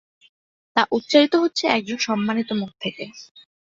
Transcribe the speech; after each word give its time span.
তা 0.75 0.81
উচ্চারিত 0.91 1.33
হচ্ছে 1.35 1.63
একজন 1.69 1.97
সম্মানিত 1.99 2.49
মুখ 2.53 2.71
থেকে। 2.81 3.03